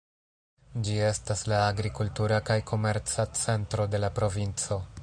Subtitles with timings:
[0.87, 4.83] Ĝi estas la agrikultura kaj komerca centro de la provinco.